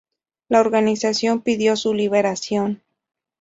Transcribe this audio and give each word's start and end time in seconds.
La 0.49 0.61
organización 0.61 1.41
pidió 1.43 1.75
su 1.75 1.93
liberación. 1.93 2.81